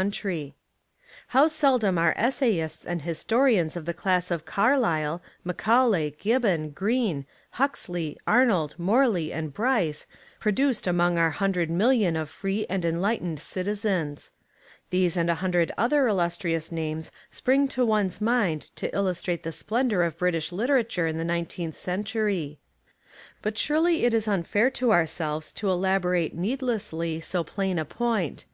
[0.00, 0.50] 69 Essays and lAterary
[1.26, 7.26] Studies How seldom are essayists and historians of the class of Carlyle, Macaulay, Gibbon, Green,
[7.50, 10.06] Huxley, Arnold, Morley, and Bryce
[10.38, 14.32] produced among our hundred million of free and en lightened citizens.
[14.88, 19.52] These and a hundred other illustrious names spring to one's mind to illus trate the
[19.52, 22.58] splendour of British literature in the nineteenth century.
[23.42, 28.46] But surely it is unfair to ourselves to elaborate needlessly so plain a point.